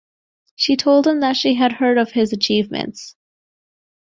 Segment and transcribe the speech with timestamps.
[0.55, 3.15] She told him that she had heard of his achievements.